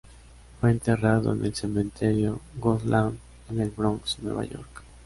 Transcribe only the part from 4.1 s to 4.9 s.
Nueva York.